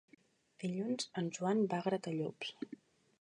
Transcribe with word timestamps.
Dilluns 0.63 1.09
en 1.21 1.29
Joan 1.37 1.61
va 1.75 1.83
a 1.83 1.87
Gratallops. 1.89 2.55